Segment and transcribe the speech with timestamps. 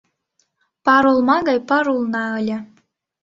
[0.85, 2.57] Пар олма гай пар улна ыле